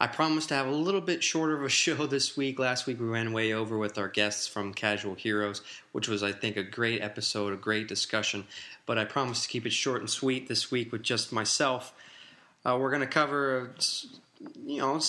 [0.00, 2.58] I promised to have a little bit shorter of a show this week.
[2.58, 5.62] Last week we ran way over with our guests from Casual Heroes,
[5.92, 8.44] which was, I think, a great episode, a great discussion.
[8.86, 11.94] But I promised to keep it short and sweet this week with just myself.
[12.64, 13.74] Uh, we're going to cover,
[14.66, 15.00] you know,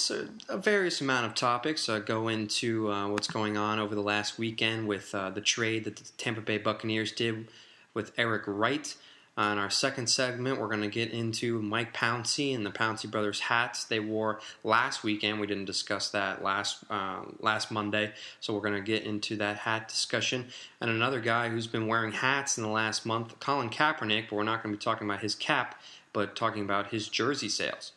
[0.49, 1.88] a various amount of topics.
[1.90, 5.85] Uh, go into uh, what's going on over the last weekend with uh, the trade
[5.85, 7.48] that the Tampa Bay Buccaneers did
[7.93, 8.95] with Eric Wright.
[9.38, 13.12] Uh, in our second segment, we're going to get into Mike Pouncey and the Pouncey
[13.12, 15.41] brothers hats they wore last weekend.
[15.41, 19.57] We didn't discuss that last uh, last Monday, so we're going to get into that
[19.57, 20.45] hat discussion.
[20.79, 24.43] And another guy who's been wearing hats in the last month, Colin Kaepernick, but we're
[24.43, 25.82] not going to be talking about his cap,
[26.13, 27.91] but talking about his jersey sales.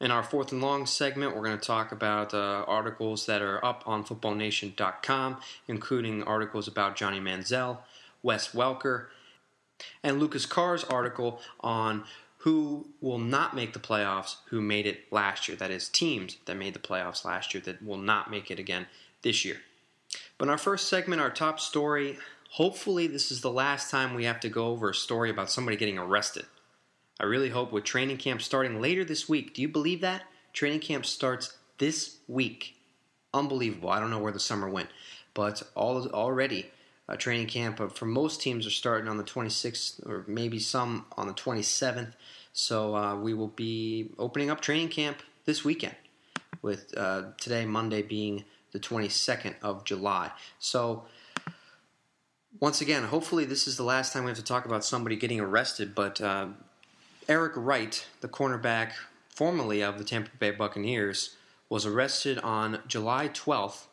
[0.00, 3.64] In our fourth and long segment, we're going to talk about uh, articles that are
[3.64, 5.38] up on footballnation.com,
[5.68, 7.78] including articles about Johnny Manziel,
[8.22, 9.06] Wes Welker,
[10.02, 12.04] and Lucas Carr's article on
[12.38, 15.56] who will not make the playoffs who made it last year.
[15.56, 18.86] That is, teams that made the playoffs last year that will not make it again
[19.22, 19.56] this year.
[20.38, 22.18] But in our first segment, our top story,
[22.50, 25.76] hopefully, this is the last time we have to go over a story about somebody
[25.76, 26.46] getting arrested.
[27.18, 29.54] I really hope with training camp starting later this week.
[29.54, 30.22] Do you believe that?
[30.52, 32.76] Training camp starts this week.
[33.34, 33.90] Unbelievable.
[33.90, 34.90] I don't know where the summer went,
[35.34, 36.70] but all already
[37.08, 41.06] uh, training camp uh, for most teams are starting on the 26th or maybe some
[41.16, 42.12] on the 27th.
[42.52, 45.94] So uh, we will be opening up training camp this weekend
[46.62, 50.30] with uh, today Monday being the 22nd of July.
[50.58, 51.04] So
[52.58, 55.40] once again, hopefully this is the last time we have to talk about somebody getting
[55.40, 56.48] arrested, but uh,
[57.28, 58.92] Eric Wright, the cornerback
[59.28, 61.36] formerly of the Tampa Bay Buccaneers,
[61.68, 63.86] was arrested on July 12th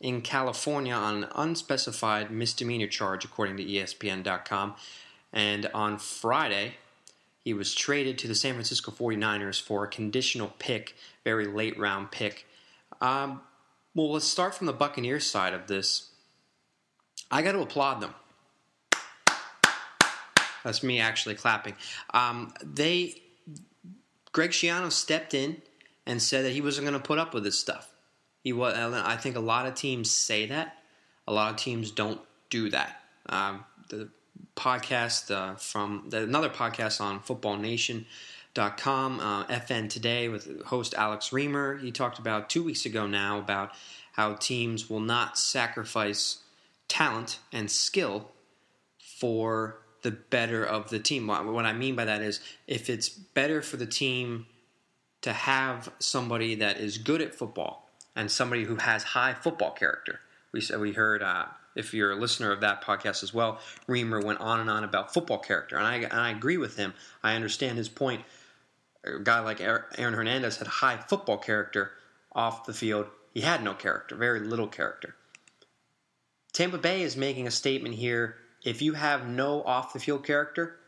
[0.00, 4.74] in California on an unspecified misdemeanor charge, according to ESPN.com.
[5.32, 6.74] And on Friday,
[7.44, 12.10] he was traded to the San Francisco 49ers for a conditional pick, very late round
[12.10, 12.46] pick.
[13.00, 13.40] Um,
[13.94, 16.10] well, let's start from the Buccaneers side of this.
[17.30, 18.14] I got to applaud them.
[20.64, 21.74] That's me actually clapping.
[22.12, 23.22] Um, they,
[24.32, 25.62] Greg Schiano stepped in
[26.04, 27.92] and said that he wasn't going to put up with this stuff.
[28.46, 28.76] He was.
[28.76, 30.78] I think a lot of teams say that.
[31.26, 33.00] A lot of teams don't do that.
[33.28, 34.08] Um, the
[34.54, 41.78] podcast uh, from the, another podcast on FootballNation.com, uh, FN Today with host Alex Reamer.
[41.78, 43.72] He talked about two weeks ago now about
[44.12, 46.44] how teams will not sacrifice
[46.86, 48.30] talent and skill
[49.00, 51.26] for the better of the team.
[51.26, 54.46] What I mean by that is if it's better for the team
[55.22, 57.85] to have somebody that is good at football
[58.16, 60.20] and somebody who has high football character.
[60.50, 61.44] We said we heard uh,
[61.76, 65.12] if you're a listener of that podcast as well, Reamer went on and on about
[65.12, 66.94] football character, and I and I agree with him.
[67.22, 68.22] I understand his point.
[69.04, 71.92] A guy like Aaron Hernandez had high football character
[72.32, 73.06] off the field.
[73.32, 75.14] He had no character, very little character.
[76.52, 78.36] Tampa Bay is making a statement here.
[78.64, 80.78] If you have no off the field character,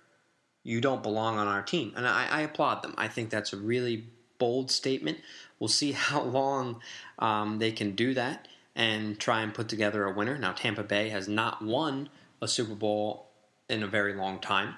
[0.65, 1.93] you don't belong on our team.
[1.95, 2.95] And I, I, applaud them.
[2.97, 4.07] I think that's a really
[4.39, 5.19] bold statement.
[5.59, 6.81] We'll see how long
[7.19, 10.39] um, they can do that and try and put together a winner.
[10.39, 12.09] Now, Tampa Bay has not won
[12.41, 13.27] a Super Bowl
[13.69, 14.75] in a very long time.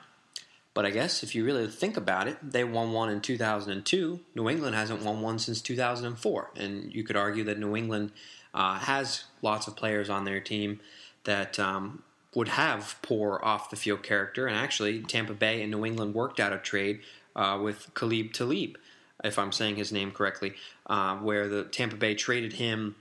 [0.72, 4.20] But I guess if you really think about it, they won one in 2002.
[4.34, 6.50] New England hasn't won one since 2004.
[6.56, 8.12] And you could argue that New England
[8.54, 10.81] uh, has lots of players on their team
[11.25, 12.03] that um,
[12.34, 14.47] would have poor off the field character.
[14.47, 17.00] And actually, Tampa Bay and New England worked out a trade
[17.34, 18.78] uh, with Khalib Talib,
[19.25, 20.54] if I'm saying his name correctly,
[20.86, 22.97] uh, where the Tampa Bay traded him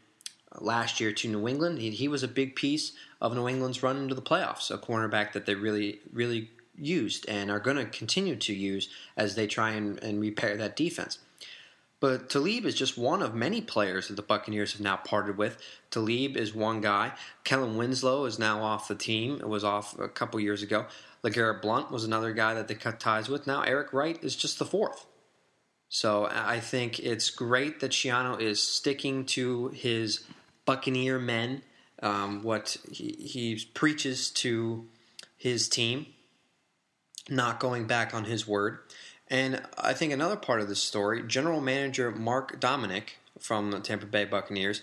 [0.59, 1.79] last year to New England.
[1.79, 5.33] He, he, was a big piece of New England's run into the playoffs, a cornerback
[5.33, 9.71] that they really, really used and are going to continue to use as they try
[9.71, 11.19] and, and repair that defense.
[11.99, 15.61] But Talib is just one of many players that the Buccaneers have now parted with.
[15.91, 17.11] Talib is one guy.
[17.43, 19.35] Kellen Winslow is now off the team.
[19.35, 20.85] It was off a couple years ago.
[21.25, 23.45] LeGarrette Blount was another guy that they cut ties with.
[23.45, 25.05] Now Eric Wright is just the fourth.
[25.89, 30.23] So I think it's great that Schiano is sticking to his
[30.65, 31.63] Buccaneer men,
[32.03, 34.87] um, what he, he preaches to
[35.35, 36.05] his team,
[37.27, 38.79] not going back on his word.
[39.27, 44.05] And I think another part of this story, general manager Mark Dominik from the Tampa
[44.05, 44.81] Bay Buccaneers,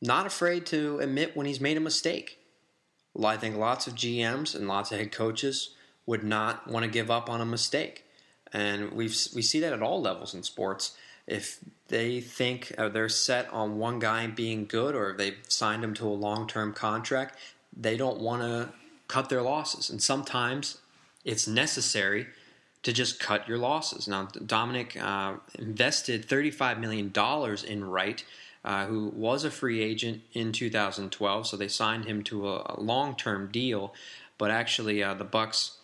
[0.00, 2.38] not afraid to admit when he's made a mistake.
[3.22, 5.74] I think lots of GMs and lots of head coaches
[6.06, 8.04] would not want to give up on a mistake,
[8.52, 9.04] and we
[9.34, 10.96] we see that at all levels in sports.
[11.26, 15.84] If they think uh, they're set on one guy being good, or if they've signed
[15.84, 17.38] him to a long term contract,
[17.76, 18.72] they don't want to
[19.08, 20.78] cut their losses, and sometimes
[21.24, 22.26] it's necessary
[22.82, 24.08] to just cut your losses.
[24.08, 27.12] Now, Dominik uh, invested $35 million
[27.68, 28.24] in Wright,
[28.64, 32.80] uh, who was a free agent in 2012, so they signed him to a, a
[32.80, 33.94] long-term deal.
[34.36, 35.76] But actually, uh, the Bucs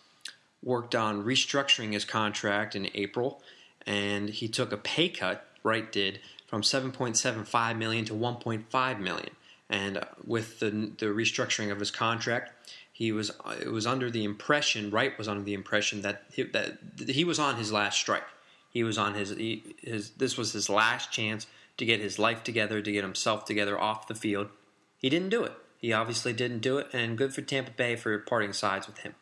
[0.62, 3.42] worked on restructuring his contract in April,
[3.86, 5.44] and he took a pay cut.
[5.62, 9.30] Wright did from 7.75 million to 1.5 million.
[9.70, 12.52] And uh, with the the restructuring of his contract,
[12.90, 16.78] he was it was under the impression Wright was under the impression that he, that
[17.06, 18.24] he was on his last strike.
[18.70, 21.46] He was on his he, his this was his last chance
[21.76, 24.48] to get his life together, to get himself together off the field.
[24.96, 25.52] He didn't do it.
[25.76, 29.14] He obviously didn't do it, and good for Tampa Bay for parting sides with him.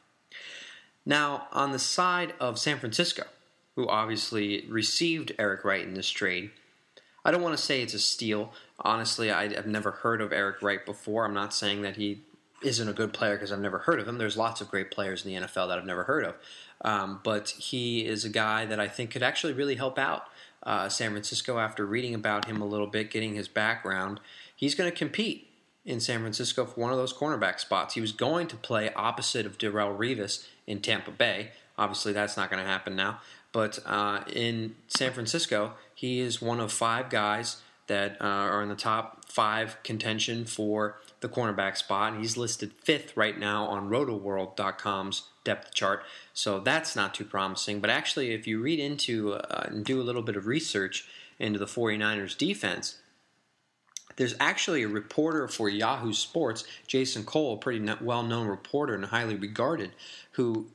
[1.07, 3.23] Now, on the side of San Francisco,
[3.77, 6.51] who obviously received Eric Wright in this trade,
[7.25, 8.53] I don't want to say it's a steal.
[8.81, 11.25] Honestly, I, have never heard of Eric Wright before.
[11.25, 12.23] I'm not saying that he
[12.63, 14.19] isn't a good player because I've never heard of him.
[14.19, 16.35] There's lots of great players in the NFL that I've never heard of.
[16.83, 20.25] Um, but he is a guy that I think could actually really help out
[20.63, 24.21] uh, San Francisco after reading about him a little bit, getting his background.
[24.55, 25.49] He's going to compete
[25.85, 27.95] in San Francisco for one of those cornerback spots.
[27.95, 31.51] He was going to play opposite of Darrelle Revis in Tampa Bay.
[31.79, 33.21] Obviously, that's not going to happen now.
[33.53, 38.69] But uh, in San Francisco, he is one of five guys that uh, are in
[38.69, 42.13] the top five contention for the cornerback spot.
[42.13, 46.03] And he's listed fifth right now on rotoworld.com's depth chart.
[46.35, 47.81] So that's not too promising.
[47.81, 51.09] But actually, if you read into uh, and do a little bit of research
[51.39, 52.99] into the 49ers defense,
[54.17, 59.05] there's actually a reporter for Yahoo Sports, Jason Cole, a pretty well known reporter and
[59.07, 59.93] highly regarded,
[60.33, 60.67] who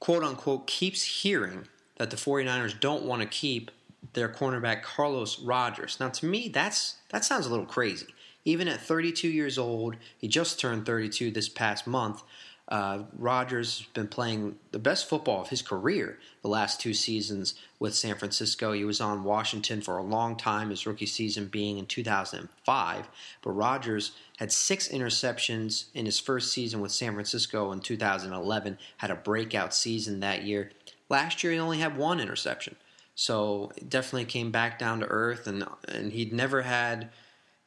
[0.00, 1.68] quote unquote keeps hearing
[1.98, 3.70] that the 49ers don't want to keep
[4.14, 5.98] their cornerback Carlos Rogers.
[6.00, 8.06] Now, to me, that's that sounds a little crazy.
[8.44, 12.22] Even at 32 years old, he just turned 32 this past month.
[12.68, 17.54] Uh, Rogers has been playing the best football of his career the last two seasons
[17.78, 18.72] with San Francisco.
[18.72, 23.08] He was on Washington for a long time, his rookie season being in 2005.
[23.42, 29.10] But Rogers had six interceptions in his first season with San Francisco in 2011, had
[29.10, 30.70] a breakout season that year.
[31.08, 32.76] Last year, he only had one interception.
[33.14, 37.10] So it definitely came back down to earth, and and he'd never had.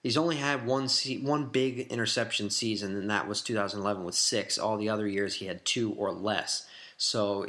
[0.03, 0.88] He's only had one
[1.21, 4.57] one big interception season, and that was 2011 with six.
[4.57, 6.65] All the other years he had two or less.
[6.98, 7.48] So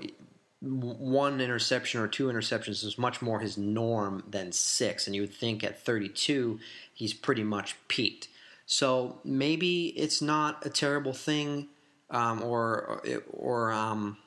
[0.60, 5.06] one interception or two interceptions is much more his norm than six.
[5.06, 6.60] And you would think at 32
[6.94, 8.28] he's pretty much peaked.
[8.66, 11.68] So maybe it's not a terrible thing,
[12.10, 13.02] um, or
[13.32, 14.18] or um,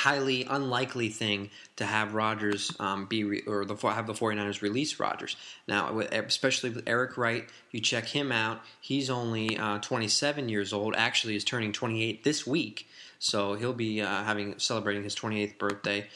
[0.00, 4.98] highly unlikely thing to have Rogers um, be re- or the, have the 49ers release
[4.98, 5.36] Rogers.
[5.68, 8.62] Now, especially with Eric Wright, you check him out.
[8.80, 10.94] He's only uh, 27 years old.
[10.96, 12.88] Actually, is turning 28 this week,
[13.18, 16.06] so he'll be uh, having celebrating his 28th birthday,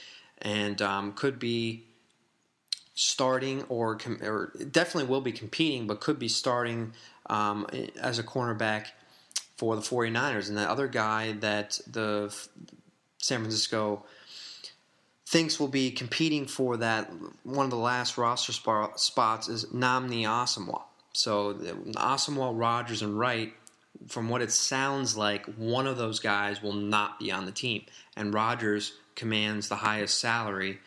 [0.40, 1.84] and um, could be
[2.94, 6.92] starting or, com- or definitely will be competing, but could be starting
[7.26, 7.66] um,
[8.00, 8.86] as a cornerback
[9.58, 10.48] for the 49ers.
[10.48, 12.34] And the other guy that the
[13.24, 14.04] San Francisco
[15.26, 17.10] thinks will be competing for that
[17.42, 20.82] one of the last roster spots is Nnamdi Asomugha.
[21.14, 23.54] So Asomugha, Rogers, and Wright,
[24.08, 27.84] from what it sounds like, one of those guys will not be on the team.
[28.14, 30.80] And Rogers commands the highest salary.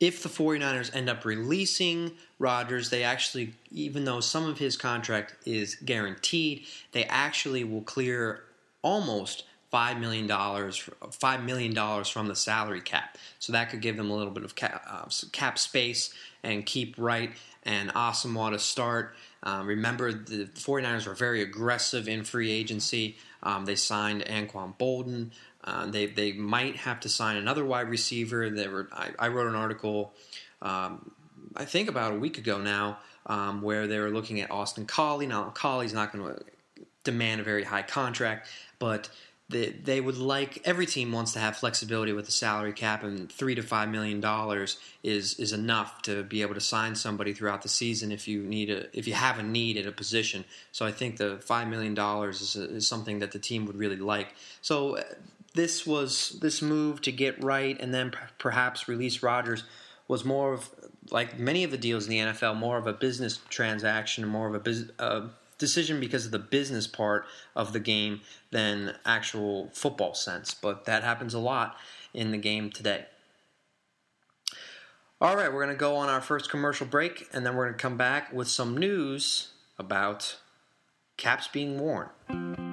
[0.00, 5.36] If the 49ers end up releasing Rogers, they actually, even though some of his contract
[5.46, 8.44] is guaranteed, they actually will clear
[8.82, 9.44] almost
[9.74, 13.18] five million dollars, five million dollars from the salary cap.
[13.40, 16.14] So that could give them a little bit of cap, uh, cap space
[16.44, 17.32] and keep Wright
[17.64, 19.16] and Asomugha to start.
[19.42, 23.16] Um, remember, the 49ers were very aggressive in free agency.
[23.42, 25.32] Um, they signed Anquan Boldin.
[25.64, 28.50] Uh, they they might have to sign another wide receiver.
[28.50, 28.88] They were.
[28.92, 30.14] I, I wrote an article,
[30.62, 31.10] um,
[31.56, 35.26] I think about a week ago now, um, where they were looking at Austin Collie.
[35.26, 36.44] Now Collie's not going to
[37.02, 38.46] demand a very high contract,
[38.78, 39.08] but
[39.54, 43.30] they, they would like every team wants to have flexibility with the salary cap, and
[43.30, 47.62] three to five million dollars is is enough to be able to sign somebody throughout
[47.62, 50.44] the season if you need a if you have a need at a position.
[50.72, 53.96] So I think the five million dollars is, is something that the team would really
[53.96, 54.34] like.
[54.60, 55.04] So uh,
[55.54, 59.62] this was this move to get Wright and then p- perhaps release Rogers
[60.08, 60.68] was more of
[61.10, 64.54] like many of the deals in the NFL, more of a business transaction, more of
[64.56, 64.90] a business.
[64.98, 68.20] Uh, decision because of the business part of the game
[68.50, 70.54] than actual football sense.
[70.54, 71.76] But that happens a lot
[72.12, 73.06] in the game today.
[75.20, 77.78] All right, we're going to go on our first commercial break, and then we're going
[77.78, 80.38] to come back with some news about
[81.16, 82.63] caps being worn.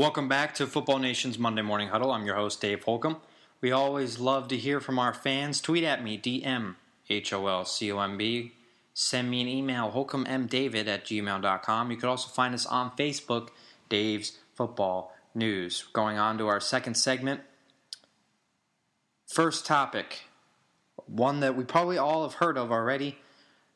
[0.00, 2.10] Welcome back to Football Nation's Monday Morning Huddle.
[2.10, 3.18] I'm your host, Dave Holcomb.
[3.60, 5.60] We always love to hear from our fans.
[5.60, 6.76] Tweet at me, DM,
[7.10, 8.54] H O L C O M B.
[8.94, 11.90] Send me an email, holcombmdavid at gmail.com.
[11.90, 13.50] You could also find us on Facebook,
[13.90, 15.84] Dave's Football News.
[15.92, 17.42] Going on to our second segment.
[19.26, 20.20] First topic,
[21.04, 23.18] one that we probably all have heard of already.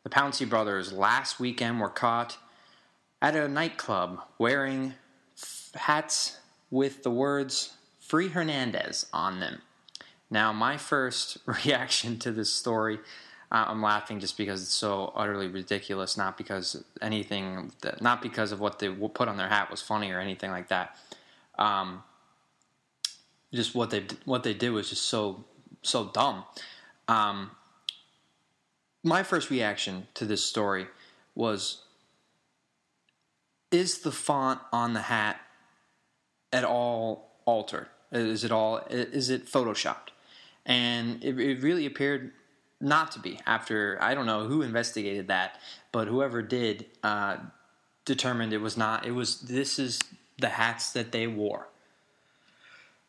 [0.04, 2.38] The Pouncey brothers last weekend were caught
[3.21, 4.95] at a nightclub wearing
[5.75, 6.38] hats
[6.71, 9.62] with the words Free Hernandez on them.
[10.31, 12.99] Now, my first reaction to this story,
[13.50, 18.61] uh, I'm laughing just because it's so utterly ridiculous, not because anything, not because of
[18.61, 20.97] what they put on their hat was funny or anything like that.
[21.59, 22.02] Um,
[23.52, 25.45] just what they what they did was just so
[25.83, 26.45] so dumb.
[27.07, 27.52] Um,
[29.04, 30.87] my first reaction to this story
[31.35, 31.83] was
[33.71, 35.40] is the font on the hat
[36.54, 37.88] at all altered?
[38.12, 40.11] Is it all is it photoshopped?
[40.64, 42.32] And it, it really appeared
[42.80, 43.40] not to be.
[43.44, 45.58] After I don't know who investigated that,
[45.92, 47.38] but whoever did uh,
[48.04, 49.04] determined it was not.
[49.04, 49.99] It was this is
[50.38, 51.68] the hats that they wore.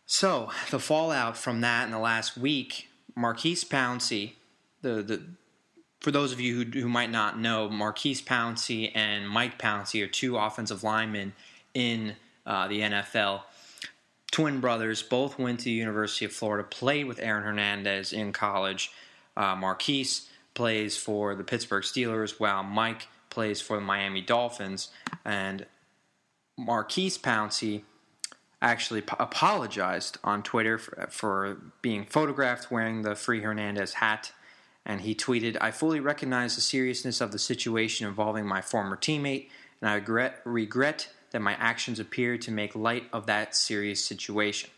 [0.07, 4.33] So the fallout from that in the last week, Maurkice Pouncey,
[4.81, 5.23] the the
[6.01, 10.07] for those of you who, who might not know, Maurkice Pouncey and Mike Pouncey are
[10.07, 11.33] two offensive linemen
[11.73, 13.41] in uh, the NFL.
[14.31, 18.91] Twin brothers, both went to the University of Florida, played with Aaron Hernandez in college.
[19.37, 24.89] Uh, Maurkice plays for the Pittsburgh Steelers, while Mike plays for the Miami Dolphins.
[25.23, 25.65] And
[26.57, 27.83] Maurkice Pouncey
[28.61, 34.31] actually p- apologized on Twitter for, for being photographed wearing the Free Hernandez hat
[34.85, 39.49] and he tweeted, I fully recognize the seriousness of the situation involving my former teammate,
[39.81, 44.69] and I regret, regret that my actions appear to make light of that serious situation.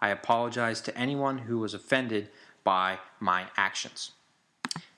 [0.00, 2.28] I apologize to anyone who was offended
[2.64, 4.10] by my actions.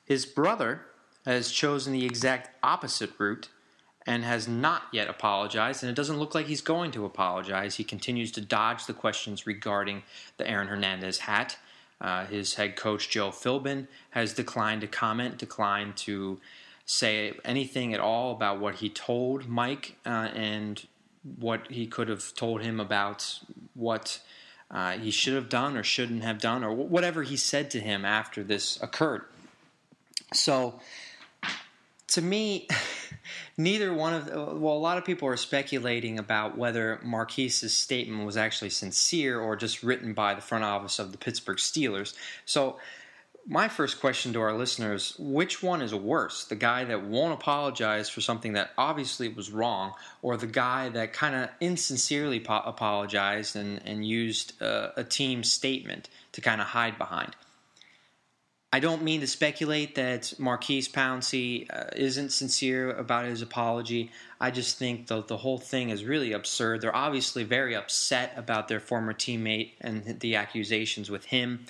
[0.02, 0.80] His brother
[1.26, 3.50] has chosen the exact opposite route
[4.06, 7.74] and has not yet apologized, and it doesn't look like he's going to apologize.
[7.74, 10.04] He continues to dodge the questions regarding
[10.38, 11.58] the Aaron Hernandez hat.
[12.00, 16.40] Uh, his head coach, Joe Philbin, has declined to comment, declined to
[16.86, 20.86] say anything at all about what he told Mike uh, and
[21.38, 23.40] what he could have told him about
[23.74, 24.20] what
[24.70, 28.04] uh, he should have done or shouldn't have done, or whatever he said to him
[28.04, 29.22] after this occurred.
[30.32, 30.80] So,
[32.08, 32.68] to me,
[33.56, 34.26] neither one of
[34.60, 39.56] well, a lot of people are speculating about whether Maurkice's statement was actually sincere or
[39.56, 42.14] just written by the front office of the Pittsburgh Steelers.
[42.44, 42.78] So,
[43.46, 48.08] my first question to our listeners which one is worse the guy that won't apologize
[48.08, 53.54] for something that obviously was wrong or the guy that kind of insincerely po- apologized
[53.56, 57.36] and, and used uh, a team statement to kind of hide behind
[58.72, 64.10] I don't mean to speculate that Maurkice Pouncey uh, isn't sincere about his apology.
[64.40, 66.80] I just think the the whole thing is really absurd.
[66.80, 71.66] They're obviously very upset about their former teammate and the accusations with him.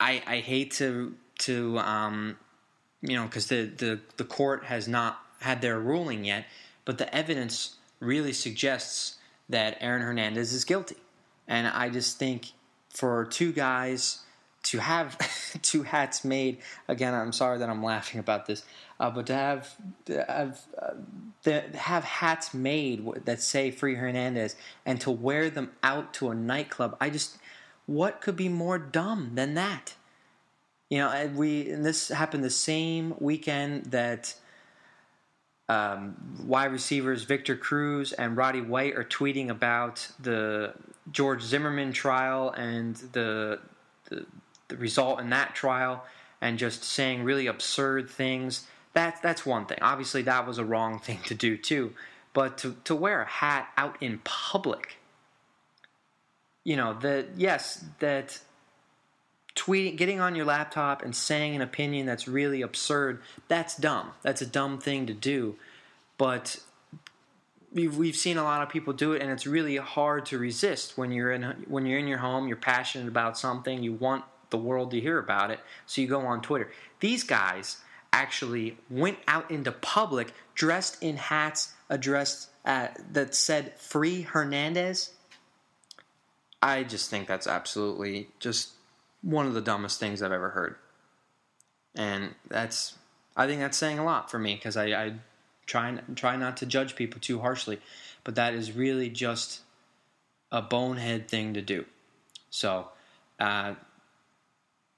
[0.00, 2.36] I I hate to to um,
[3.02, 6.46] you know because the, the the court has not had their ruling yet,
[6.84, 9.16] but the evidence really suggests
[9.48, 10.96] that Aaron Hernandez is guilty,
[11.46, 12.52] and I just think
[12.90, 14.20] for two guys
[14.66, 15.16] to have
[15.62, 18.64] two hats made again i'm sorry that i'm laughing about this
[18.98, 19.76] uh, but to have
[20.06, 20.90] to have, uh,
[21.44, 26.34] to have hats made that say free hernandez and to wear them out to a
[26.34, 27.38] nightclub i just
[27.86, 29.94] what could be more dumb than that
[30.90, 34.34] you know and we and this happened the same weekend that
[35.68, 36.14] um,
[36.44, 40.74] wide receivers Victor Cruz and Roddy White are tweeting about the
[41.10, 43.58] George Zimmerman trial and the,
[44.08, 44.26] the
[44.68, 46.04] the result in that trial
[46.40, 48.66] and just saying really absurd things.
[48.92, 49.78] That that's one thing.
[49.82, 51.92] Obviously, that was a wrong thing to do too.
[52.32, 54.98] But to to wear a hat out in public,
[56.66, 58.40] you know that yes that
[59.54, 64.10] tweeting, getting on your laptop and saying an opinion that's really absurd, that's dumb.
[64.22, 65.54] That's a dumb thing to do.
[66.18, 66.58] But
[67.72, 71.12] we've, seen a lot of people do it, and it's really hard to resist when
[71.12, 72.48] you're in when you're in your home.
[72.48, 73.82] You're passionate about something.
[73.82, 76.70] You want the world to hear about it, so you go on Twitter.
[76.98, 77.78] These guys
[78.12, 85.12] actually went out into public dressed in hats addressed uh, that said "Free Hernandez."
[86.62, 88.70] I just think that's absolutely just
[89.22, 90.76] one of the dumbest things I've ever heard.
[91.94, 92.96] And that's,
[93.36, 95.14] I think that's saying a lot for me because I, I
[95.66, 97.80] try try not to judge people too harshly,
[98.24, 99.60] but that is really just
[100.52, 101.84] a bonehead thing to do.
[102.50, 102.88] So,
[103.40, 103.74] uh,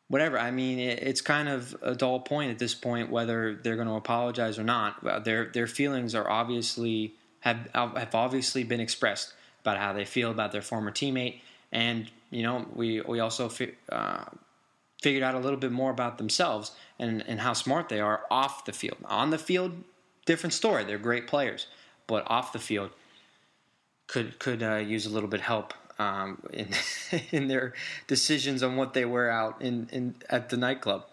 [0.08, 0.38] whatever.
[0.38, 3.88] I mean, it, it's kind of a dull point at this point whether they're going
[3.88, 5.24] to apologize or not.
[5.24, 10.52] Their their feelings are obviously have have obviously been expressed about how they feel about
[10.52, 11.40] their former teammate,
[11.72, 14.24] and you know we we also fi- uh,
[15.02, 18.64] figured out a little bit more about themselves and and how smart they are off
[18.64, 18.98] the field.
[19.04, 19.72] On the field,
[20.26, 20.84] different story.
[20.84, 21.66] They're great players,
[22.06, 22.90] but off the field,
[24.06, 26.68] could could uh, use a little bit help um, in
[27.30, 27.74] in their
[28.06, 31.04] decisions on what they wear out in, in at the nightclub.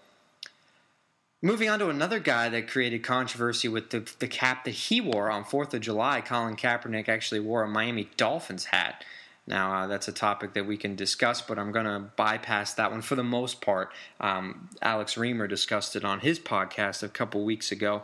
[1.41, 5.29] Moving on to another guy that created controversy with the, the cap that he wore
[5.29, 9.03] on Fourth of July, Colin Kaepernick actually wore a Miami Dolphins hat.
[9.48, 12.92] Now uh, that's a topic that we can discuss, but I'm going to bypass that
[12.92, 13.92] one for the most part.
[14.20, 18.04] Um, Alex Reamer discussed it on his podcast a couple weeks ago.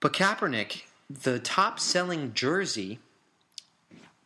[0.00, 3.00] But Kaepernick, the top selling jersey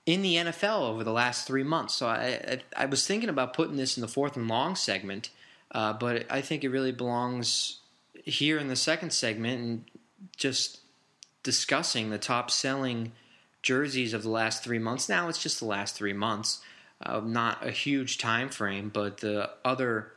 [0.05, 1.95] in the NFL over the last three months.
[1.95, 5.31] So I, I, I was thinking about putting this in the fourth and long segment,
[5.71, 7.79] uh, but I think it really belongs
[8.25, 9.85] here in the second segment and
[10.37, 10.81] just
[11.43, 13.13] discussing the top selling
[13.63, 15.09] jerseys of the last three months.
[15.09, 16.61] Now it's just the last three months,
[17.05, 20.13] uh, not a huge time frame, but the other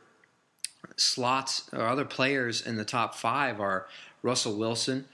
[0.96, 3.86] slots or other players in the top five are
[4.22, 5.06] Russell Wilson.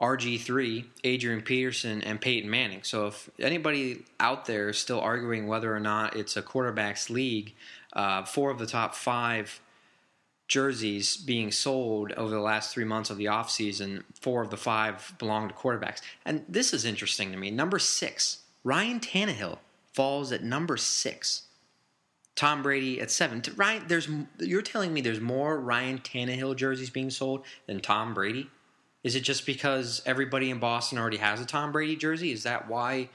[0.00, 2.82] RG3, Adrian Peterson, and Peyton Manning.
[2.82, 7.54] So if anybody out there is still arguing whether or not it's a quarterbacks league,
[7.92, 9.60] uh, four of the top five
[10.48, 15.14] jerseys being sold over the last three months of the offseason, four of the five
[15.18, 16.00] belong to quarterbacks.
[16.24, 17.50] And this is interesting to me.
[17.50, 19.58] Number six, Ryan Tannehill
[19.92, 21.42] falls at number six.
[22.34, 23.42] Tom Brady at seven.
[23.56, 28.50] Ryan, there's you're telling me there's more Ryan Tannehill jerseys being sold than Tom Brady?
[29.04, 32.32] Is it just because everybody in Boston already has a Tom Brady jersey?
[32.32, 33.10] Is that why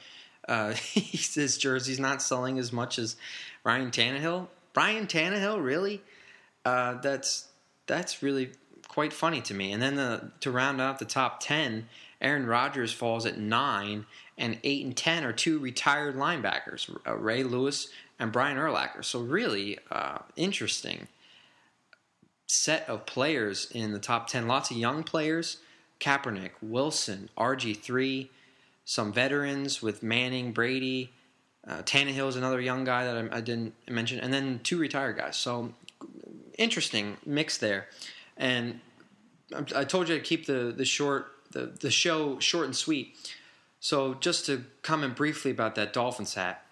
[0.47, 3.15] uh, his jersey's not selling as much as
[3.63, 4.47] Ryan Tannehill?
[4.75, 6.03] Ryan Tannehill, really?
[6.67, 7.47] Uh, that's
[7.85, 8.49] that's really
[8.89, 9.71] quite funny to me.
[9.71, 11.87] And then the, to round out the top ten,
[12.19, 14.05] Aaron Rodgers falls at nine,
[14.37, 17.87] and eight and ten are two retired linebackers, uh, Ray Lewis
[18.19, 19.05] and Brian Urlacher.
[19.05, 21.07] So really uh, interesting
[22.47, 24.45] set of players in the top ten.
[24.45, 25.57] Lots of young players.
[26.01, 28.27] Kaepernick, Wilson, RG3,
[28.83, 31.11] some veterans with Manning, Brady.
[31.65, 35.17] Uh, Tannehill is another young guy that I, I, didn't mention, and then two retired
[35.17, 35.37] guys.
[35.37, 35.73] So
[36.57, 37.87] interesting mix there.
[38.35, 38.79] And
[39.75, 43.15] I, told you to keep the the short the the show short and sweet.
[43.79, 46.63] So just to comment briefly about that Dolphins hat.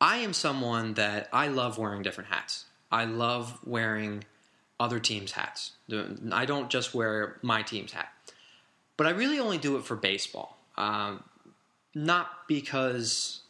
[0.00, 2.64] I am someone that I love wearing different hats.
[2.90, 4.24] I love wearing
[4.80, 5.72] other teams' hats.
[6.32, 8.08] I don't just wear my team's hat.
[8.96, 10.58] But I really only do it for baseball.
[10.76, 11.22] Um,
[11.94, 13.41] not because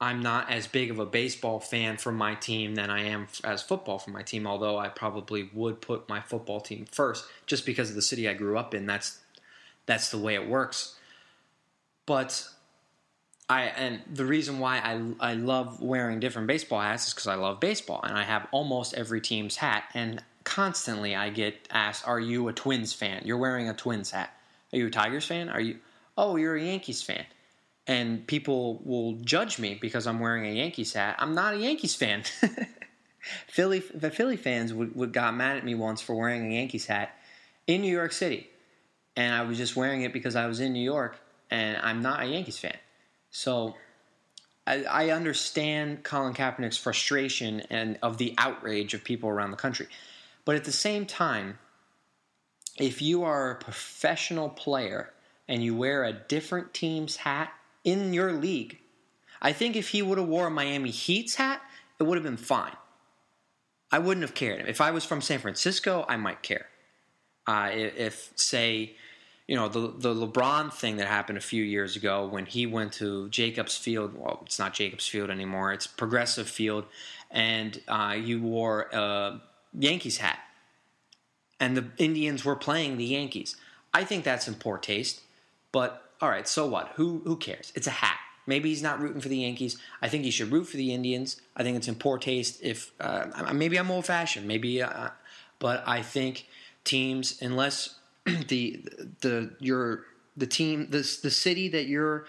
[0.00, 3.62] I'm not as big of a baseball fan for my team than I am as
[3.62, 7.88] football for my team, although I probably would put my football team first just because
[7.88, 8.84] of the city I grew up in.
[8.84, 9.20] That's
[9.86, 10.96] that's the way it works.
[12.04, 12.46] But
[13.48, 17.36] I and the reason why I I love wearing different baseball hats is because I
[17.36, 22.20] love baseball and I have almost every team's hat and constantly I get asked, "Are
[22.20, 23.22] you a Twins fan?
[23.24, 24.30] You're wearing a Twins hat.
[24.74, 25.48] Are you a Tigers fan?
[25.48, 25.78] Are you?
[26.18, 27.24] Oh, you're a Yankees fan."
[27.86, 31.16] And people will judge me because I'm wearing a Yankees hat.
[31.18, 32.24] I'm not a Yankees fan.
[33.48, 36.86] Philly the Philly fans would, would got mad at me once for wearing a Yankees
[36.86, 37.16] hat
[37.66, 38.48] in New York City,
[39.16, 41.16] and I was just wearing it because I was in New York
[41.50, 42.76] and I'm not a Yankees fan.
[43.30, 43.74] So
[44.66, 49.88] I, I understand Colin Kaepernick's frustration and of the outrage of people around the country.
[50.44, 51.58] But at the same time,
[52.76, 55.12] if you are a professional player
[55.48, 57.52] and you wear a different team's hat
[57.86, 58.78] in your league,
[59.40, 61.62] I think if he would have wore a Miami Heat's hat,
[61.98, 62.76] it would have been fine.
[63.90, 64.68] I wouldn't have cared.
[64.68, 66.66] If I was from San Francisco, I might care.
[67.46, 68.96] Uh, if, say,
[69.46, 72.92] you know the the LeBron thing that happened a few years ago when he went
[72.94, 74.14] to Jacobs Field.
[74.16, 76.84] Well, it's not Jacobs Field anymore; it's Progressive Field,
[77.30, 79.40] and uh, you wore a
[79.72, 80.40] Yankees hat,
[81.60, 83.54] and the Indians were playing the Yankees.
[83.94, 85.22] I think that's in poor taste,
[85.70, 86.92] but all right, so what?
[86.96, 87.72] Who who cares?
[87.74, 88.18] It's a hat.
[88.46, 89.76] Maybe he's not rooting for the Yankees.
[90.00, 91.40] I think he should root for the Indians.
[91.56, 92.60] I think it's in poor taste.
[92.62, 95.10] If uh, maybe I'm old fashioned, maybe, uh,
[95.58, 96.46] but I think
[96.84, 98.84] teams, unless the
[99.20, 100.04] the your
[100.36, 102.26] the team the the city that you're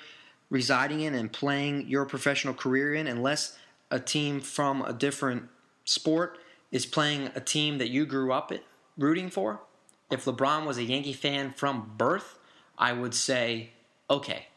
[0.50, 3.58] residing in and playing your professional career in, unless
[3.92, 5.44] a team from a different
[5.86, 6.40] sport
[6.72, 8.52] is playing a team that you grew up
[8.98, 9.62] rooting for.
[10.10, 12.38] If LeBron was a Yankee fan from birth,
[12.78, 13.72] I would say,
[14.10, 14.48] okay,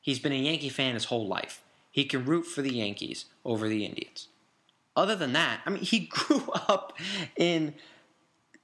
[0.00, 1.62] he's been a Yankee fan his whole life.
[1.90, 4.28] He can root for the Yankees over the Indians.
[4.96, 6.98] Other than that, I mean, he grew up
[7.36, 7.74] in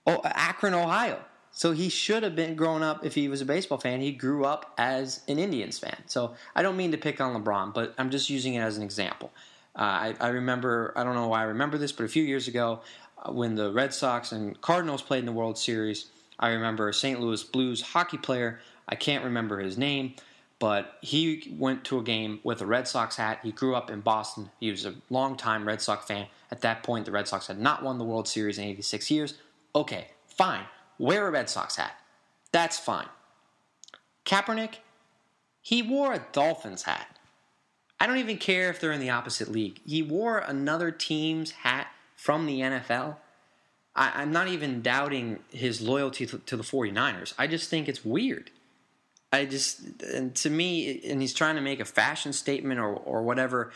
[0.07, 1.21] Akron, Ohio.
[1.51, 4.45] So he should have been growing up, if he was a baseball fan, he grew
[4.45, 5.97] up as an Indians fan.
[6.07, 8.83] So I don't mean to pick on LeBron, but I'm just using it as an
[8.83, 9.33] example.
[9.75, 12.49] Uh, I, I remember, I don't know why I remember this, but a few years
[12.49, 12.81] ago,
[13.23, 16.07] uh, when the Red Sox and Cardinals played in the World Series,
[16.39, 17.21] I remember a St.
[17.21, 18.61] Louis Blues hockey player.
[18.89, 20.15] I can't remember his name,
[20.59, 23.41] but he went to a game with a Red Sox hat.
[23.43, 24.51] He grew up in Boston.
[24.59, 26.27] He was a longtime Red Sox fan.
[26.51, 29.35] At that point, the Red Sox had not won the World Series in 86 years.
[29.75, 30.65] Okay, fine.
[30.99, 31.93] Wear a Red Sox hat.
[32.51, 33.07] That's fine.
[34.25, 34.77] Kaepernick,
[35.63, 37.19] he wore a Dolphins hat.
[38.01, 39.81] I don't even care if they're in the opposite league.
[39.87, 43.17] He wore another team's hat from the NFL.
[43.95, 47.35] I, am not even doubting his loyalty to, to, the 49ers.
[47.37, 48.51] I just think it's weird.
[49.33, 53.23] I just, and to me, and he's trying to make a fashion statement or, or
[53.23, 53.73] whatever,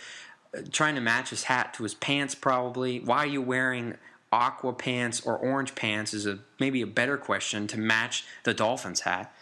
[0.56, 3.00] uh, trying to match his hat to his pants probably.
[3.00, 3.98] Why are you wearing
[4.32, 9.00] aqua pants or orange pants is a maybe a better question to match the Dolphins
[9.00, 9.32] hat.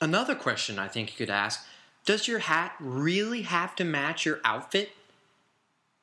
[0.00, 1.66] Another question I think you could ask,
[2.04, 4.90] does your hat really have to match your outfit?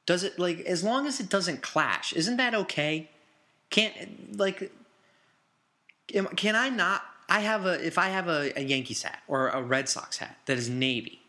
[0.06, 3.10] Does it like as long as it doesn't clash, isn't that okay?
[3.70, 4.72] Can't like
[6.08, 9.62] can I not I have a if I have a, a Yankees hat or a
[9.62, 11.22] Red Sox hat that is navy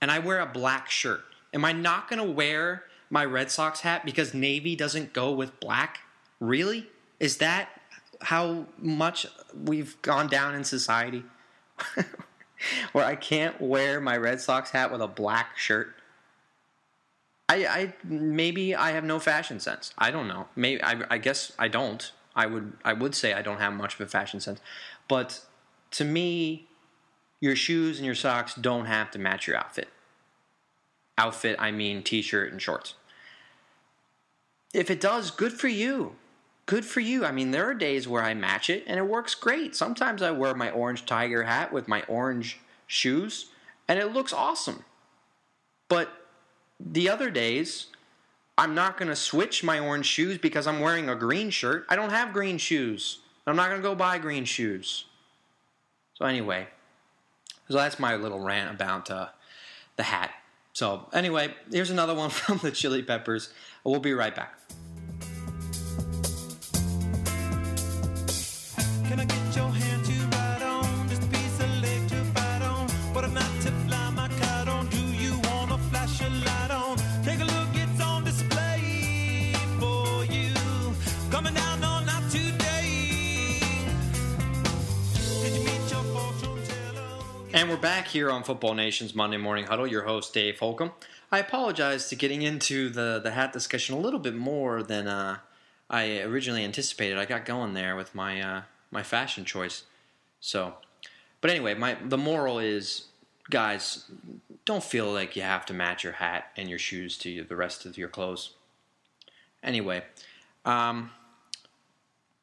[0.00, 3.80] and I wear a black shirt, am I not going to wear my Red Sox
[3.80, 6.00] hat because navy doesn't go with black?
[6.40, 6.88] Really?
[7.20, 7.68] Is that
[8.20, 9.26] how much
[9.64, 11.24] we've gone down in society?
[12.92, 15.94] Where I can't wear my Red Sox hat with a black shirt?
[17.48, 19.92] I, I maybe I have no fashion sense.
[19.98, 20.48] I don't know.
[20.56, 22.10] Maybe I, I guess I don't.
[22.36, 24.60] I would I would say I don't have much of a fashion sense,
[25.08, 25.40] but
[25.92, 26.68] to me,
[27.40, 29.88] your shoes and your socks don't have to match your outfit.
[31.18, 32.94] Outfit, I mean t-shirt and shorts.
[34.74, 36.16] If it does, good for you
[36.66, 37.24] good for you.
[37.24, 39.74] I mean, there are days where I match it and it works great.
[39.74, 43.46] Sometimes I wear my orange tiger hat with my orange shoes
[43.88, 44.84] and it looks awesome.
[45.88, 46.10] But
[46.78, 47.86] the other days,
[48.58, 51.84] I'm not going to switch my orange shoes because I'm wearing a green shirt.
[51.88, 53.18] I don't have green shoes.
[53.46, 55.04] I'm not going to go buy green shoes.
[56.14, 56.66] So, anyway,
[57.68, 59.28] so that's my little rant about uh,
[59.96, 60.30] the hat.
[60.72, 63.52] So, anyway, here's another one from the Chili Peppers.
[63.84, 64.58] We'll be right back.
[87.66, 89.88] And we're back here on Football Nation's Monday Morning Huddle.
[89.88, 90.92] Your host, Dave Holcomb.
[91.32, 95.38] I apologize to getting into the, the hat discussion a little bit more than uh,
[95.90, 97.18] I originally anticipated.
[97.18, 99.82] I got going there with my uh, my fashion choice.
[100.38, 100.74] So,
[101.40, 103.06] but anyway, my the moral is,
[103.50, 104.04] guys,
[104.64, 107.84] don't feel like you have to match your hat and your shoes to the rest
[107.84, 108.50] of your clothes.
[109.64, 110.04] Anyway,
[110.64, 111.10] um,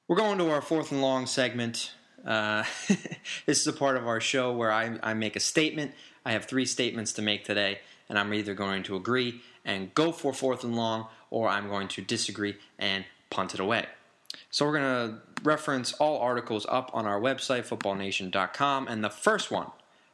[0.10, 1.94] we're going to our fourth and long segment.
[2.26, 2.64] Uh,
[3.46, 5.94] this is a part of our show where I, I make a statement.
[6.26, 10.12] I have three statements to make today, and I'm either going to agree and go
[10.12, 13.86] for fourth and long, or I'm going to disagree and punt it away.
[14.50, 18.88] So we're going to reference all articles up on our website, footballnation.com.
[18.88, 19.68] And the first one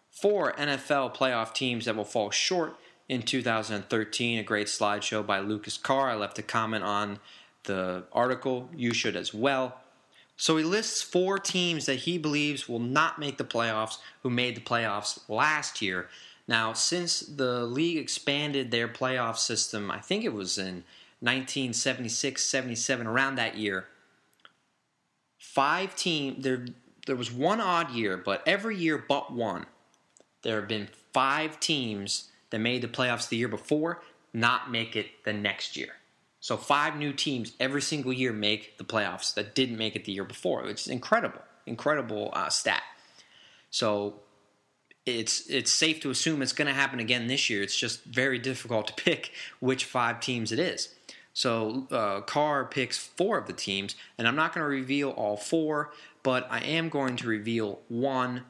[0.10, 2.76] four NFL playoff teams that will fall short
[3.08, 4.40] in 2013.
[4.40, 6.10] A great slideshow by Lucas Carr.
[6.10, 7.20] I left a comment on
[7.64, 8.70] the article.
[8.76, 9.80] You should as well.
[10.40, 14.56] So he lists four teams that he believes will not make the playoffs who made
[14.56, 16.08] the playoffs last year.
[16.48, 20.86] Now, since the league expanded their playoff system, I think it was in
[21.20, 23.88] 1976 77, around that year,
[25.38, 26.68] five team there
[27.06, 29.66] there was one odd year, but every year but one,
[30.44, 35.26] there have been five teams that made the playoffs the year before not make it
[35.26, 35.99] the next year.
[36.40, 40.14] So five new teams every single year make the playoffs that didn't make it the
[40.14, 42.84] year before, which is incredible, incredible uh, stat.
[43.70, 44.22] So
[45.06, 47.62] it's it's safe to assume it's going to happen again this year.
[47.62, 50.94] It's just very difficult to pick which five teams it is.
[51.34, 55.38] So uh, Carr picks four of the teams, and I'm not going to reveal all
[55.38, 55.92] four,
[56.24, 58.44] but I am going to reveal one.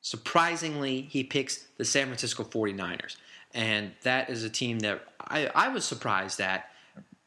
[0.00, 3.16] Surprisingly, he picks the San Francisco 49ers.
[3.54, 6.70] And that is a team that I, I was surprised at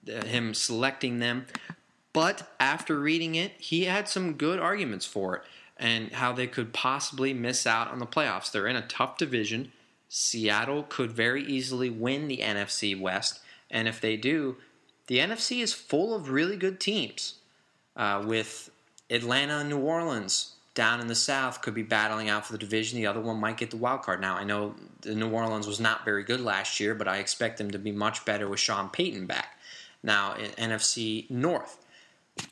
[0.07, 1.45] uh, him selecting them.
[2.13, 5.41] But after reading it, he had some good arguments for it
[5.77, 8.51] and how they could possibly miss out on the playoffs.
[8.51, 9.71] They're in a tough division.
[10.07, 13.39] Seattle could very easily win the NFC West.
[13.71, 14.57] And if they do,
[15.07, 17.35] the NFC is full of really good teams.
[17.95, 18.71] Uh, with
[19.09, 22.97] Atlanta and New Orleans down in the South could be battling out for the division.
[22.97, 24.21] The other one might get the wild card.
[24.21, 27.57] Now I know the New Orleans was not very good last year, but I expect
[27.57, 29.59] them to be much better with Sean Payton back.
[30.01, 31.85] Now in NFC North,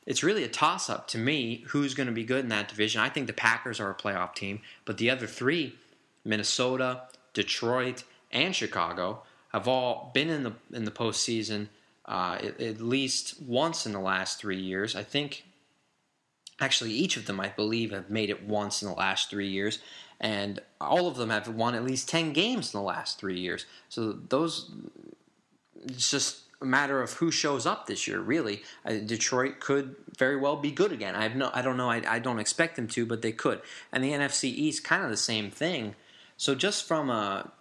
[0.05, 3.01] it's really a toss up to me who's going to be good in that division.
[3.01, 5.75] I think the Packers are a playoff team, but the other three,
[6.23, 7.03] Minnesota,
[7.33, 11.67] Detroit, and Chicago, have all been in the in the postseason
[12.05, 14.95] uh, at, at least once in the last three years.
[14.95, 15.45] I think
[16.61, 19.79] actually each of them i believe have made it once in the last three years
[20.21, 23.65] and all of them have won at least 10 games in the last three years.
[23.89, 24.71] So those
[25.83, 28.61] it's just a matter of who shows up this year really.
[28.85, 31.15] Uh, detroit could very well be good again.
[31.15, 33.61] I have no i don't know I, I don't expect them to but they could.
[33.91, 35.95] And the nfc east kind of the same thing.
[36.37, 37.51] So just from a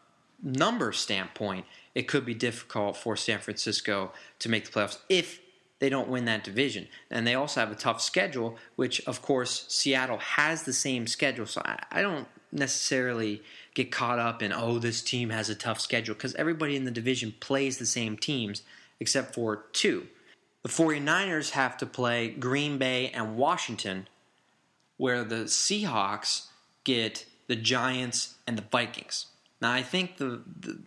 [0.42, 5.40] number standpoint it could be difficult for san francisco to make the playoffs if
[5.80, 6.86] they don't win that division.
[7.10, 11.46] And they also have a tough schedule, which, of course, Seattle has the same schedule.
[11.46, 13.42] So I, I don't necessarily
[13.74, 16.90] get caught up in, oh, this team has a tough schedule, because everybody in the
[16.90, 18.62] division plays the same teams
[19.00, 20.06] except for two.
[20.62, 24.08] The 49ers have to play Green Bay and Washington,
[24.98, 26.48] where the Seahawks
[26.84, 29.26] get the Giants and the Vikings.
[29.62, 30.80] Now, I think the, the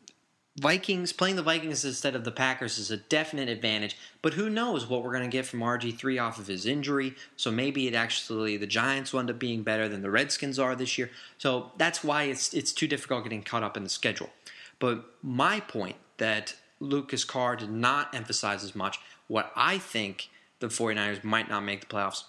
[0.60, 4.88] Vikings playing the Vikings instead of the Packers is a definite advantage, but who knows
[4.88, 7.16] what we're going to get from RG3 off of his injury.
[7.36, 10.76] So maybe it actually the Giants will end up being better than the Redskins are
[10.76, 11.10] this year.
[11.40, 14.30] So that's why it's it's too difficult getting caught up in the schedule.
[14.78, 20.68] But my point that Lucas Carr did not emphasize as much, what I think the
[20.68, 22.26] 49ers might not make the playoffs,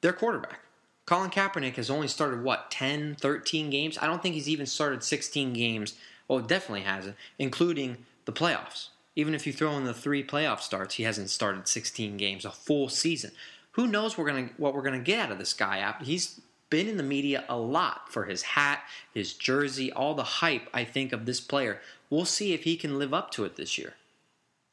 [0.00, 0.60] their quarterback.
[1.06, 3.96] Colin Kaepernick has only started what 10, 13 games.
[3.98, 5.94] I don't think he's even started 16 games
[6.28, 8.88] Oh, it definitely hasn't, including the playoffs.
[9.16, 12.50] Even if you throw in the three playoff starts, he hasn't started 16 games, a
[12.50, 13.32] full season.
[13.72, 15.94] Who knows we're gonna, what we're going to get out of this guy?
[16.02, 20.68] He's been in the media a lot for his hat, his jersey, all the hype,
[20.72, 21.80] I think, of this player.
[22.10, 23.94] We'll see if he can live up to it this year.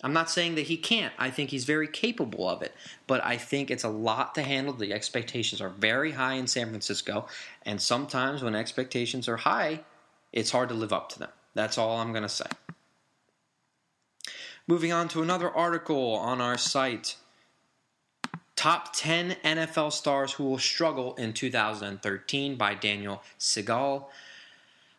[0.03, 1.13] I'm not saying that he can't.
[1.17, 2.73] I think he's very capable of it.
[3.07, 4.73] But I think it's a lot to handle.
[4.73, 7.27] The expectations are very high in San Francisco.
[7.63, 9.81] And sometimes when expectations are high,
[10.33, 11.29] it's hard to live up to them.
[11.55, 12.45] That's all I'm going to say.
[14.67, 17.15] Moving on to another article on our site
[18.55, 24.05] Top 10 NFL Stars Who Will Struggle in 2013 by Daniel Segal.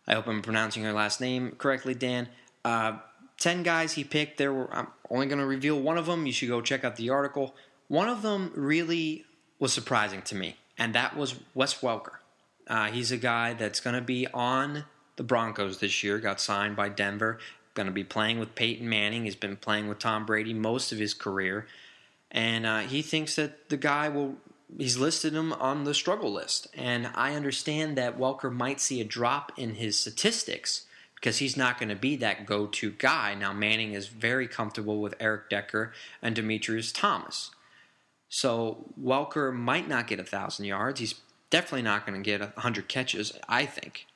[0.07, 2.29] I hope I'm pronouncing your last name correctly, Dan.
[2.65, 2.99] Uh,
[3.39, 4.39] 10 guys he picked.
[4.39, 6.27] There were, I'm only going to reveal one of them.
[6.27, 7.55] You should go check out the article.
[7.89, 9.25] One of them really
[9.59, 12.17] was surprising to me, and that was Wes Welker.
[12.69, 14.85] Uh, he's a guy that's going to be on
[15.17, 17.39] the Broncos this year, got signed by Denver,
[17.75, 19.25] going to be playing with Peyton Manning.
[19.25, 21.67] He's been playing with Tom Brady most of his career.
[22.31, 24.37] And uh, he thinks that the guy will,
[24.77, 26.69] he's listed him on the struggle list.
[26.75, 31.79] And I understand that Welker might see a drop in his statistics because he's not
[31.79, 33.35] going to be that go to guy.
[33.35, 37.51] Now, Manning is very comfortable with Eric Decker and Demaryius Thomas.
[38.29, 41.01] So Welker might not get a 1,000 yards.
[41.01, 41.15] He's
[41.49, 44.07] definitely not going to get 100 catches, I think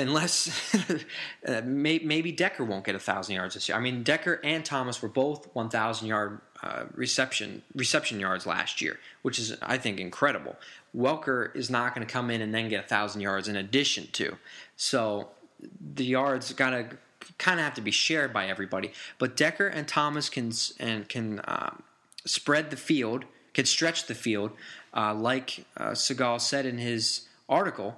[0.00, 0.74] unless
[1.46, 3.76] uh, may, maybe Decker won't get a thousand yards this year.
[3.78, 8.80] I mean, Decker and Thomas were both one thousand yard uh, reception reception yards last
[8.80, 10.56] year, which is I think incredible.
[10.96, 14.08] Welker is not going to come in and then get a thousand yards in addition
[14.12, 14.36] to.
[14.76, 15.28] So
[15.94, 16.88] the yards gotta
[17.38, 18.92] kind of have to be shared by everybody.
[19.18, 21.82] But Decker and Thomas can and can um,
[22.24, 24.52] spread the field, can stretch the field,
[24.94, 27.96] uh, like uh, Segal said in his article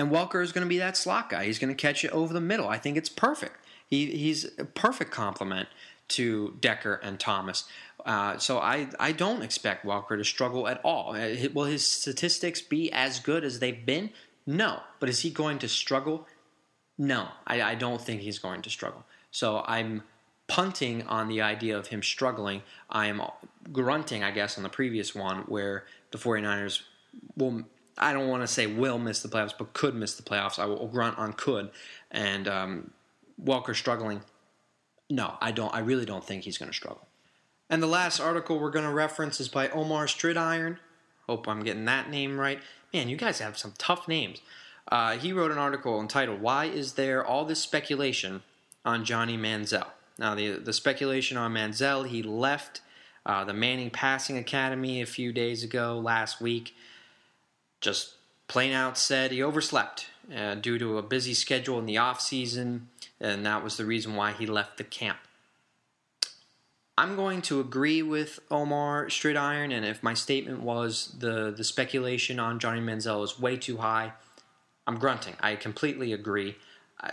[0.00, 1.44] and Welker is going to be that slot guy.
[1.44, 2.66] He's going to catch it over the middle.
[2.66, 3.56] I think it's perfect.
[3.86, 5.68] He, he's a perfect complement
[6.08, 7.64] to Decker and Thomas.
[8.06, 11.14] Uh, so I, I don't expect Welker to struggle at all.
[11.14, 14.08] Uh, Will his statistics be as good as they've been?
[14.46, 14.80] No.
[15.00, 16.26] But is he going to struggle?
[16.96, 17.28] No.
[17.46, 19.04] I, I don't think he's going to struggle.
[19.30, 20.02] So I'm
[20.46, 22.62] punting on the idea of him struggling.
[22.88, 23.20] I'm
[23.70, 26.80] grunting, I guess, on the previous one where the 49ers
[27.36, 27.64] will,
[28.00, 30.58] I don't want to say will miss the playoffs, but could miss the playoffs.
[30.58, 31.70] I will grunt on could.
[32.10, 32.90] And um,
[33.42, 34.22] Welker struggling,
[35.10, 35.72] no, I don't.
[35.74, 37.06] I really don't think he's going to struggle.
[37.68, 40.78] And the last article we're going to reference is by Omar Stridiron.
[41.26, 42.58] Hope I'm getting that name right.
[42.92, 44.40] Man, you guys have some tough names.
[44.90, 48.42] Uh, he wrote an article entitled "Why Is There All This Speculation
[48.84, 49.86] on Johnny Manziel?"
[50.18, 52.80] Now, the the speculation on Manziel, he left
[53.26, 56.74] uh, the Manning Passing Academy a few days ago, last week.
[57.80, 58.14] Just
[58.48, 62.88] plain out said he overslept uh, due to a busy schedule in the off season,
[63.20, 65.18] and that was the reason why he left the camp.
[66.98, 72.38] I'm going to agree with Omar Stridiron, and if my statement was the the speculation
[72.38, 74.12] on Johnny Manziel is way too high,
[74.86, 75.34] I'm grunting.
[75.40, 76.56] I completely agree.
[77.00, 77.12] I,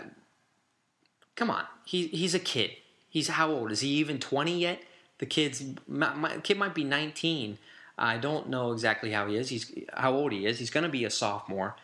[1.36, 2.72] come on, he he's a kid.
[3.08, 3.72] He's how old?
[3.72, 4.82] Is he even 20 yet?
[5.18, 7.56] The kid's my, my kid might be 19.
[7.98, 9.48] I don't know exactly how he is.
[9.48, 10.58] He's how old he is.
[10.58, 11.76] He's going to be a sophomore.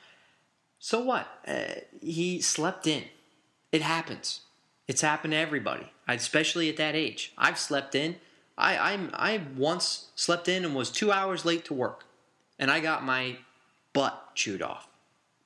[0.79, 1.27] So what?
[1.47, 3.05] Uh, he slept in.
[3.73, 4.41] It happens.
[4.87, 7.33] It's happened to everybody, especially at that age.
[7.39, 8.17] I've slept in.
[8.57, 12.05] I I'm, I once slept in and was two hours late to work,
[12.59, 13.39] and I got my
[13.93, 14.87] butt chewed off.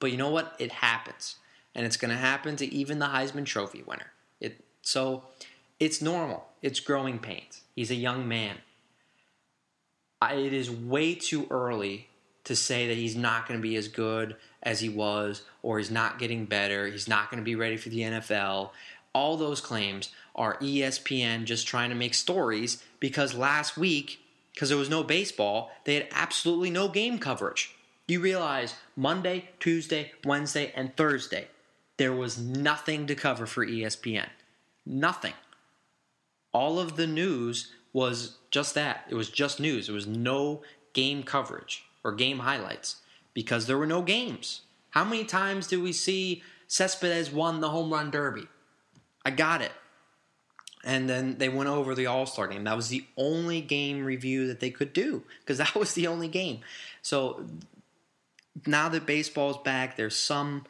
[0.00, 0.54] But you know what?
[0.58, 1.36] It happens,
[1.74, 4.12] and it's going to happen to even the Heisman Trophy winner.
[4.40, 5.24] It so
[5.78, 6.48] it's normal.
[6.60, 7.62] It's growing pains.
[7.74, 8.56] He's a young man.
[10.20, 12.08] I, it is way too early
[12.44, 15.90] to say that he's not going to be as good as he was, or he's
[15.90, 16.86] not getting better.
[16.86, 18.70] He's not going to be ready for the NFL.
[19.12, 24.20] All those claims are ESPN just trying to make stories because last week,
[24.54, 27.74] because there was no baseball, they had absolutely no game coverage.
[28.06, 31.48] You realize Monday, Tuesday, Wednesday, and Thursday,
[31.98, 34.28] there was nothing to cover for ESPN.
[34.86, 35.34] Nothing.
[36.52, 39.04] All of the news was just that.
[39.08, 39.86] It was just news.
[39.86, 42.96] There was no game coverage or game highlights
[43.34, 44.62] because there were no games.
[44.90, 48.46] How many times did we see Cespedes won the home run derby?
[49.24, 49.72] I got it.
[50.84, 52.64] And then they went over the All Star game.
[52.64, 56.28] That was the only game review that they could do because that was the only
[56.28, 56.60] game.
[57.02, 57.44] So
[58.66, 60.64] now that baseball's back, there's some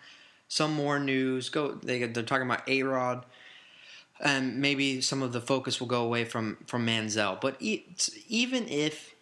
[0.48, 1.50] some more news.
[1.50, 1.72] Go.
[1.72, 3.24] They, they're talking about A Rod,
[4.20, 7.40] and maybe some of the focus will go away from from Manziel.
[7.40, 9.14] But even if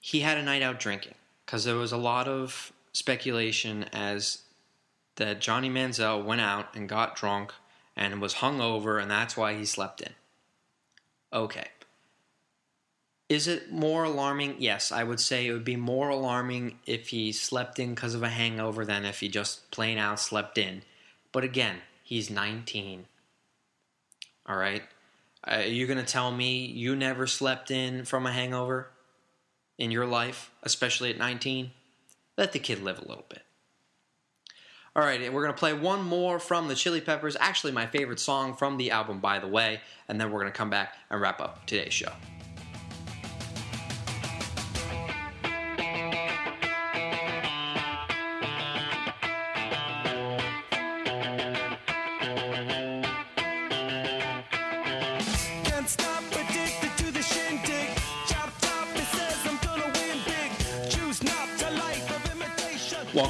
[0.00, 4.42] he had a night out drinking, because there was a lot of speculation as
[5.16, 7.52] that Johnny Manziel went out and got drunk
[7.96, 10.12] and was hungover, and that's why he slept in.
[11.32, 11.68] Okay.
[13.28, 14.56] Is it more alarming?
[14.58, 18.22] Yes, I would say it would be more alarming if he slept in because of
[18.22, 20.82] a hangover than if he just plain out slept in.
[21.32, 23.06] But again, he's 19.
[24.46, 24.82] All right?
[25.46, 28.90] Uh, are you going to tell me you never slept in from a hangover
[29.78, 31.70] in your life, especially at 19?
[32.36, 33.42] Let the kid live a little bit.
[34.96, 37.86] All right, and we're going to play one more from the Chili Peppers, actually, my
[37.86, 40.94] favorite song from the album, by the way, and then we're going to come back
[41.10, 42.12] and wrap up today's show.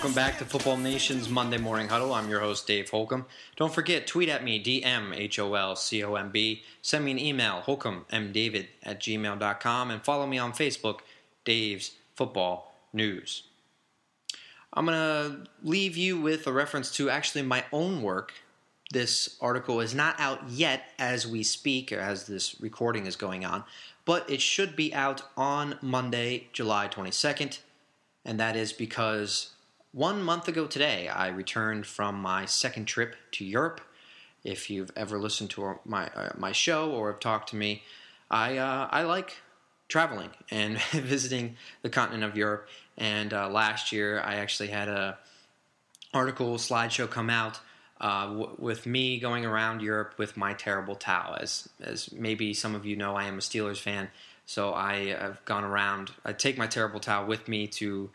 [0.05, 2.13] Welcome back to Football Nation's Monday Morning Huddle.
[2.13, 3.25] I'm your host, Dave Holcomb.
[3.57, 6.63] Don't forget, tweet at me, DM H O L C O M B.
[6.83, 10.99] Send me an email, holcombmdavid at gmail.com, and follow me on Facebook,
[11.47, 13.45] Dave's Football News.
[14.75, 18.35] I'm going to leave you with a reference to actually my own work.
[18.93, 23.65] This article is not out yet as we speak, as this recording is going on,
[24.05, 27.61] but it should be out on Monday, July 22nd
[28.25, 29.51] and that is because
[29.95, 33.81] one month ago today I returned from my second trip to Europe.
[34.43, 37.83] If you've ever listened to my uh, my show or have talked to me,
[38.31, 39.39] I uh, I like
[39.89, 42.69] traveling and visiting the continent of Europe.
[42.99, 45.17] And uh, last year I actually had a
[46.13, 47.61] article slideshow come out
[48.01, 51.37] uh, w- with me going around Europe with my terrible towel.
[51.41, 54.09] As as maybe some of you know, I am a Steelers fan,
[54.45, 56.11] so I have gone around.
[56.25, 58.11] I take my terrible towel with me to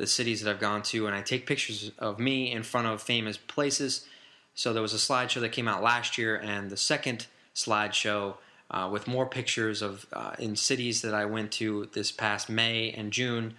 [0.00, 3.02] the cities that I've gone to, and I take pictures of me in front of
[3.02, 4.06] famous places.
[4.54, 8.36] So there was a slideshow that came out last year, and the second slideshow
[8.70, 12.90] uh, with more pictures of uh, in cities that I went to this past May
[12.92, 13.54] and June,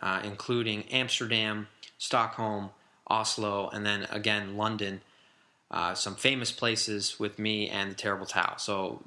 [0.00, 1.68] uh, including Amsterdam,
[1.98, 2.70] Stockholm,
[3.06, 5.02] Oslo, and then again London.
[5.70, 8.56] Uh, some famous places with me and the Terrible Towel.
[8.58, 9.02] So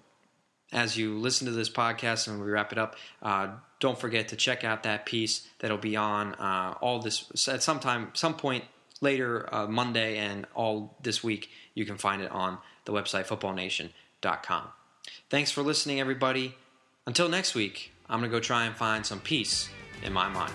[0.71, 3.49] as you listen to this podcast and we wrap it up, uh,
[3.79, 7.79] don't forget to check out that piece that'll be on uh, all this at some
[7.79, 8.63] time, some point
[9.01, 11.49] later uh, Monday and all this week.
[11.73, 14.63] You can find it on the website footballnation.com.
[15.29, 16.55] Thanks for listening, everybody.
[17.05, 19.69] Until next week, I'm gonna go try and find some peace
[20.03, 20.53] in my mind.